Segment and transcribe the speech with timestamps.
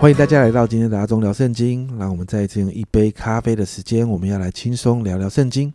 [0.00, 1.98] 欢迎大家来到今天的阿忠聊圣经。
[1.98, 5.74] 让我们再次用一杯咖啡的时间，我们要来轻松聊聊圣经。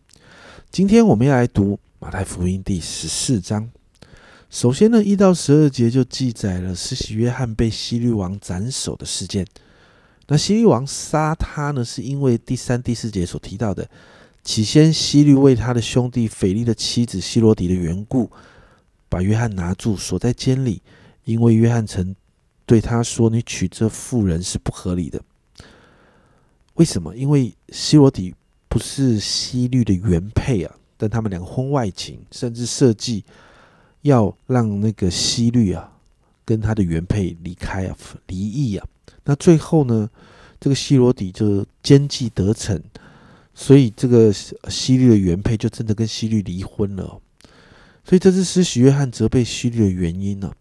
[0.72, 3.70] 今天我们要来读马太福音第十四章。
[4.50, 9.46] 首先呢，一到十二节就记载了施洗约翰被希律王斩首的事件。
[10.30, 13.90] 那希律王杀他呢，是因为第三、第四节所提到的，
[14.42, 18.32] 起先希律为他的兄弟腓力的妻子希罗底的缘故，
[19.10, 20.82] 把约翰拿住锁在监里，
[21.26, 22.16] 因为约翰曾。
[22.66, 25.22] 对他说：“你娶这妇人是不合理的。
[26.76, 27.16] 为什么？
[27.16, 28.34] 因为希罗底
[28.70, 33.24] 不是希律的原配啊，但他们两个婚外情，甚至设计
[34.02, 35.92] 要让那个希律啊
[36.46, 38.88] 跟他的原配离开啊，离异啊。
[39.26, 40.10] 那最后呢，
[40.60, 42.82] 这个希罗底就奸计得逞，
[43.54, 47.20] 所以这个希律的原配就真的跟希律离婚了。
[48.06, 50.52] 所以这是施洗约翰责备希律的原因呢。”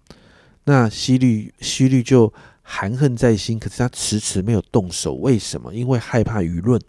[0.64, 2.32] 那西律西律就
[2.62, 5.74] 含恨在心，可是他迟迟没有动手，为什么？
[5.74, 6.80] 因为害怕舆论，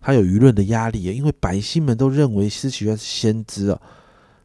[0.00, 1.12] 他有舆论的压力啊。
[1.12, 3.80] 因为百姓们都认为施洗约是先知啊，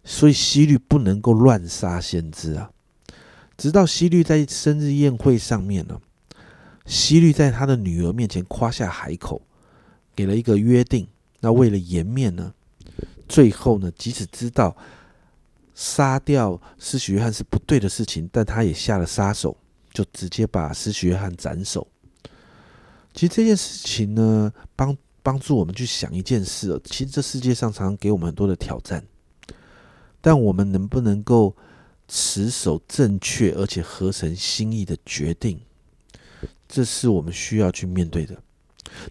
[0.04, 2.72] 所以西律不能够乱杀先知啊。
[3.56, 6.02] 直到西律在生日宴会上面呢，
[6.86, 9.42] 西律在他的女儿面前夸下海口，
[10.16, 11.08] 给了一个约定。
[11.42, 12.52] 那为了颜面呢，
[13.28, 14.76] 最后呢，即使知道。
[15.80, 19.56] 杀掉施许约翰是不对的事情，但他也下了杀手，
[19.94, 21.88] 就直接把施许约翰斩首。
[23.14, 26.82] 其实这件事情呢，帮帮助我们去想一件事哦。
[26.84, 29.02] 其实这世界上常常给我们很多的挑战，
[30.20, 31.56] 但我们能不能够
[32.10, 35.62] 持守正确而且合成心意的决定，
[36.68, 38.36] 这是我们需要去面对的。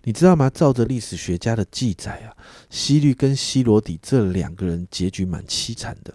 [0.03, 0.51] 你知道吗？
[0.51, 2.37] 照着历史学家的记载啊，
[2.69, 6.15] 希律跟希罗底这两个人结局蛮凄惨的。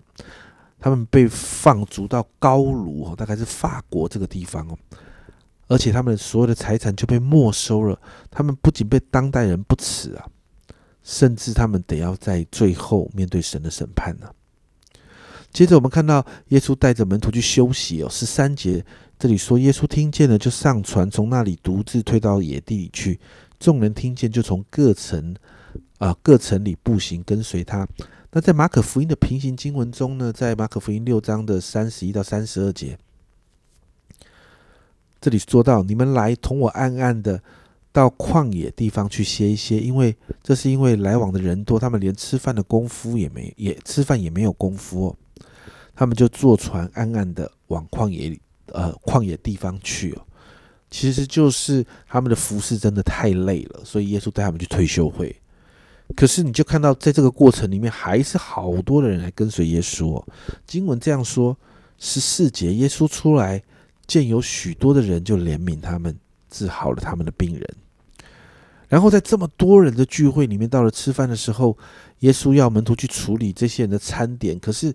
[0.83, 4.77] 他们被放逐到高卢，大概是法国这个地方哦，
[5.69, 7.97] 而且他们所有的财产就被没收了。
[8.29, 10.27] 他们不仅被当代人不耻啊，
[11.01, 14.29] 甚至他们得要在最后面对神的审判呢。
[15.53, 18.85] 接着我们看到耶稣带着门徒去休息哦，十三节
[19.17, 23.17] 这里说，耶稣听见了就上船，从那里独自退到野地里去。
[23.57, 25.33] 众人听见就从各城
[25.99, 27.87] 啊各城里步行跟随他。
[28.35, 32.97] 那在马可福音的平行经文中呢，在马可福音六章的三十一到三十二节，
[35.21, 37.39] 这里说到：你们来同我暗暗的
[37.91, 45.15] 到旷野地方去歇一歇，因为这是因为来往的人多，他们连吃饭的功夫也没，也吃饭也没有功夫哦。
[45.93, 50.25] 他们就坐船暗暗的往旷野里，呃，旷野地方去哦。
[50.89, 55.39] 其实就是他们的服饰真的太累了，所以耶稣带他们去退休会。
[56.15, 60.23] 可是你就看到，在这个过程里面，还是好多的人来跟随耶稣。
[60.67, 61.57] 经文这样说：
[61.97, 63.63] 十四节，耶稣出来
[64.05, 66.15] 见有许多的人，就怜悯他们，
[66.51, 67.67] 治好了他们的病人。
[68.89, 71.75] 然后在这么多人的聚会里面，到了吃饭的时候，
[72.19, 74.59] 耶稣要门徒去处理这些人的餐点。
[74.59, 74.93] 可是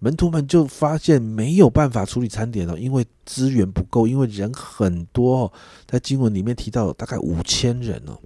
[0.00, 5.50] 门徒们就发现没有办法处理餐点了，因为资源不够，因为人很多。
[5.86, 8.18] 在经文里面提到大概五千人哦，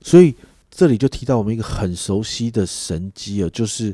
[0.00, 0.34] 所以。
[0.78, 3.92] 这里就提到我们一个很熟悉的神机啊，就是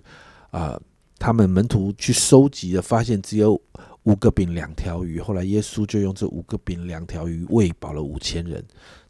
[0.50, 0.78] 啊，
[1.18, 3.58] 他们门徒去收集了，发现只有
[4.02, 8.62] 五个饼两条鱼，后来耶稣就用这五个饼两条鱼喂饱了五千人，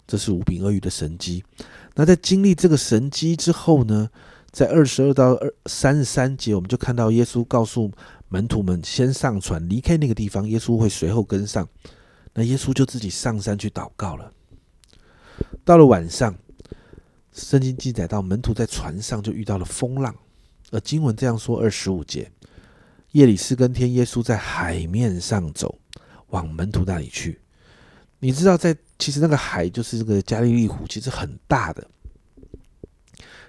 [0.06, 1.42] 这是五饼二鱼的神机。
[1.96, 4.08] 那在经历这个神机之后呢，
[4.52, 7.90] 在二十二到二三十三节，我们就看到耶稣告诉
[8.28, 11.68] 门徒们先上船离开那个地方，耶稣会随后跟上。
[12.34, 14.30] 那耶稣就自己上山去祷告了。
[15.64, 16.32] 到了晚上。
[17.34, 20.14] 圣经记载到，门徒在船上就遇到了风浪，
[20.70, 22.30] 而经文这样说：二十五节，
[23.10, 25.76] 夜里四更天，耶稣在海面上走，
[26.28, 27.40] 往门徒那里去。
[28.20, 31.84] 你知道，在其实那个海就是这个加利利湖，其实很大的。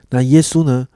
[0.10, 0.88] 那耶稣呢，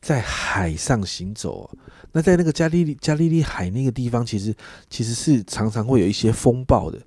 [0.00, 1.68] 在海上行走。
[2.12, 4.54] 那在那个加利利加利利海那个地方，其实
[4.88, 7.00] 其实是常常会有一些风暴的。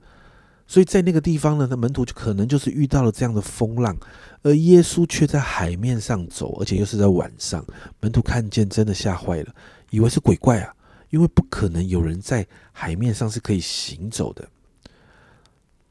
[0.74, 3.96] 所以在那个地方呢，那门徒就可能就是遇到了这样的风浪。
[4.42, 7.64] 而耶稣却在海面上走，而且又是在晚上。
[8.00, 9.54] 门徒看见，真的吓坏了，
[9.92, 10.74] 以为是鬼怪啊！
[11.12, 14.50] 因为不可能有人在海面上是可以行走的。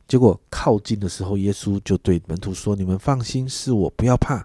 [0.08, 4.44] 结果靠近的时候，耶稣就对门徒说：“你们放心，是我，不要怕。”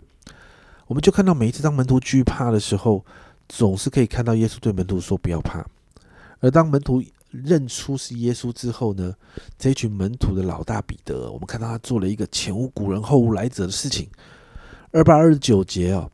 [0.85, 3.03] 我们就看到每一次当门徒惧怕的时候，
[3.49, 5.65] 总是可以看到耶稣对门徒说：“不要怕。”
[6.41, 7.01] 而当门徒
[7.31, 9.13] 认出是耶稣之后呢，
[9.57, 14.09] 这群门徒的老大彼得，我们看到他做了一个前无古人后无来者的事情。
[14.91, 16.09] 二八二十九节哦，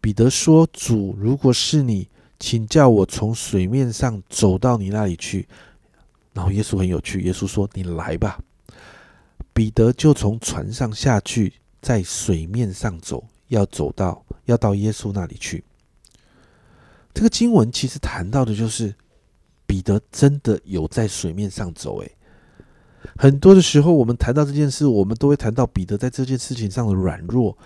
[0.00, 2.08] 彼得说：“主，如果是你，
[2.38, 5.48] 请叫我从水面上走到你那里去。”
[6.34, 8.38] 然后耶稣很有趣，耶稣说：“你来吧。”
[9.54, 15.62] 彼得就从船上下去，在水面上走，要走到要到耶稣那里去。
[17.14, 18.92] 这个经文其实谈到的就是
[19.66, 22.00] 彼得真的有在水面上走。
[22.00, 22.12] 诶，
[23.16, 27.56] 很多的时候我们谈到这件事，我们都会谈到彼得在这件事情上的软弱，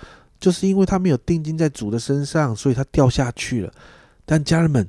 [0.40, 3.72] 就是因为他没有定睛在主的身上，所以他掉下去了。
[4.24, 4.88] 但家人们，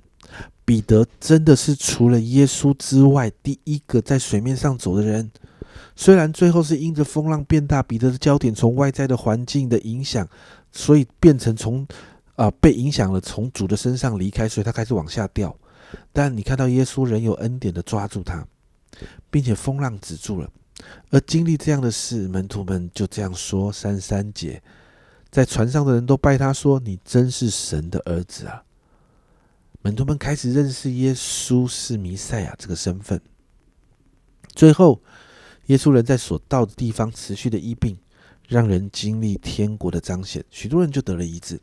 [0.65, 5.31] 彼得真的是除了耶稣之外第一个在水面上走的人。
[5.95, 10.27] 虽然最后是因着风浪变大，彼得的焦点从外在的环境的影响，
[10.71, 11.85] 所以变成从
[12.35, 15.53] 啊被影响了，从主的身上离开，所以他开始往下掉。
[16.11, 18.47] 但你看到耶稣仍有恩典的抓住他，
[19.29, 20.51] 并且风浪止住了。
[21.09, 24.61] 而经历这样的事，门徒们就这样说：三三节，
[25.29, 28.63] 在船上的人都拜他说：“你真是神的儿子啊！”
[29.83, 33.21] 门徒们开始认识耶稣是弥赛亚这个身份。
[34.55, 35.01] 最后。
[35.69, 37.95] 耶稣人在所到的地方持续的医病，
[38.47, 41.61] 让人经历天国的彰显，许多人就得了医治。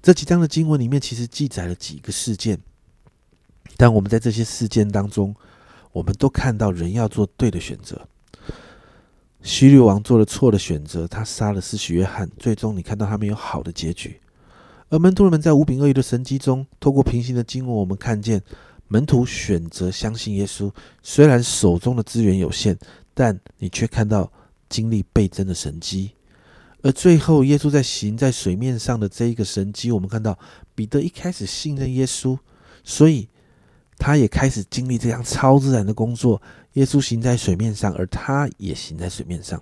[0.00, 2.58] 这几章的经文里面其实记载了几个事件，
[3.76, 5.34] 但我们在这些事件当中，
[5.92, 8.08] 我们都看到人要做对的选择。
[9.42, 14.20] 希律王做了错的选择，他杀了施洗约翰，最终你看到他没有好的结局。
[14.88, 18.42] 而门徒们在五饼二鱼的神迹中，透过平行的经文，我们看见。
[18.90, 20.72] 门徒选择相信耶稣，
[21.02, 22.74] 虽然手中的资源有限，
[23.12, 24.32] 但你却看到
[24.70, 26.12] 经历倍增的神迹。
[26.82, 30.38] 而最后，耶稣在行在水面上的这一个神迹，我们看到
[30.74, 32.38] 彼得一开始信任耶稣，
[32.84, 33.28] 所以
[33.96, 36.40] 他也开始经历这样超自然的工作。
[36.74, 39.60] 耶稣行在水面上，而他也行在水面上。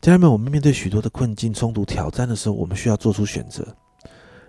[0.00, 3.64] 家人们，我们面对许多的困境、冲突、挑战的时候，我们需要做出选择。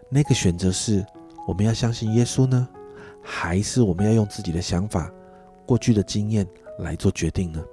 [0.10, 1.06] 那个选择是：
[1.48, 2.68] 我们要相信耶稣呢？
[3.22, 5.12] 还是我们要用自己的想法、
[5.66, 6.48] 过去的经验
[6.80, 7.64] 来做决定呢？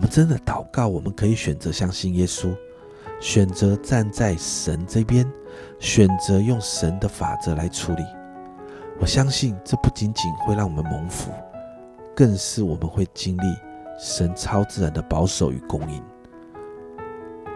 [0.00, 2.56] 我们真的祷告，我们可以选择相信耶稣，
[3.20, 5.30] 选择站在神这边，
[5.78, 8.02] 选择用神的法则来处理。
[8.98, 11.30] 我相信这不仅仅会让我们蒙福，
[12.16, 13.42] 更是我们会经历
[13.98, 16.02] 神超自然的保守与供应。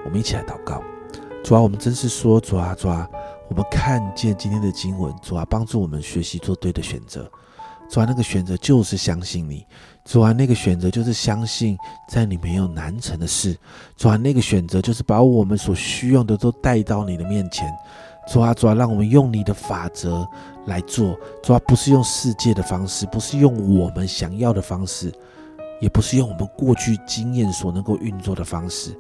[0.05, 0.82] 我们一起来祷告，
[1.43, 3.08] 主啊，我们真是说，主啊，主啊。
[3.49, 7.26] 我们看见今天的经文，主啊，帮助我们学习做对的选择。
[7.88, 9.64] 主啊，那个选择就是相信你。
[10.04, 11.76] 主啊，那个选择就是相信
[12.08, 13.56] 在你没有难成的事。
[13.96, 17.72] 主啊，那个选择就是把我们所需要的都带到你的面前。
[18.26, 20.26] 主啊，主啊，让我们用你的法则
[20.66, 21.16] 来做。
[21.42, 25.12] 主啊，不是用世界的方式，不是用我们想要的方式，
[25.81, 28.98] 也不是用我们过去经验所能够运作的方式，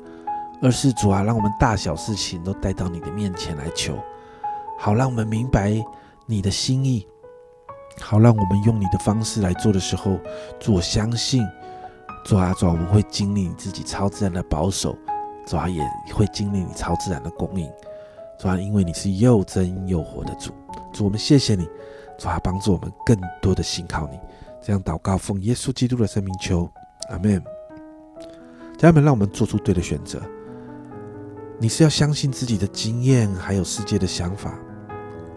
[0.62, 3.98] 而是主啊，让我们大小事情都带到你的面前来求。
[4.78, 5.74] 好，让我们明白
[6.26, 7.06] 你的心意。
[8.00, 10.18] 好，让我们用你的方式来做的时候，
[10.58, 11.46] 主，我相信，
[12.24, 14.96] 主啊，主，我们会经历你自己超自然的保守，
[15.46, 15.82] 主啊，也
[16.12, 17.70] 会经历你超自然的供应，
[18.38, 20.52] 主啊，因为你是又真又活的主。
[20.92, 21.68] 主，我们谢谢你，
[22.18, 24.18] 主啊，帮助我们更多的信靠你。
[24.60, 26.70] 这样祷告，奉耶稣基督的生命求，
[27.10, 27.42] 阿门。
[28.76, 30.20] 家人们，让我们做出对的选择。
[31.58, 34.58] 你是要相信自己的经验，还有世界的想法，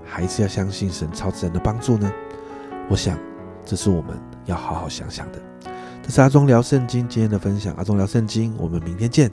[0.03, 2.11] 还是要相信神超自然的帮助呢？
[2.89, 3.17] 我想，
[3.65, 5.39] 这是我们要好好想想的。
[6.01, 9.29] 这是阿忠聊圣经今天的分享，阿忠聊圣经，我们明天见。